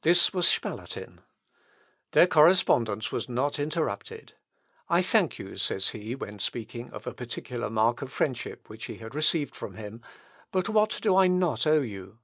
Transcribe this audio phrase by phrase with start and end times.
[0.00, 1.20] This was Spalatin.
[2.12, 4.32] Their correspondence was not interrupted.
[4.88, 8.96] "I thank you," says he, when speaking of a particular mark of friendship which he
[8.96, 10.00] had received from him;
[10.52, 12.18] "but what do I not owe you?"